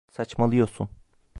Saçmalıyorsun. 0.11 0.89